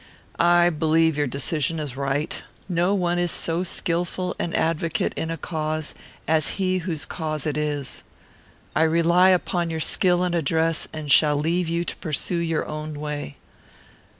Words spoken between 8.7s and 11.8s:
I rely upon your skill and address, and shall leave